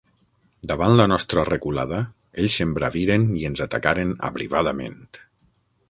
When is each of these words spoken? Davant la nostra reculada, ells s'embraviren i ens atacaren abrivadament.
Davant 0.71 0.93
la 0.99 1.05
nostra 1.11 1.43
reculada, 1.49 1.99
ells 2.45 2.57
s'embraviren 2.61 3.29
i 3.43 3.47
ens 3.51 3.63
atacaren 3.67 4.19
abrivadament. 4.31 5.03